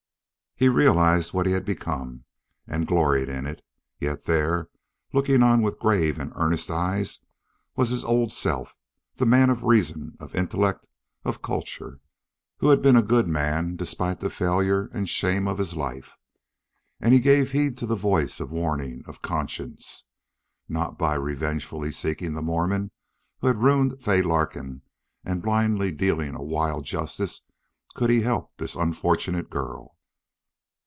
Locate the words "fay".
23.99-24.21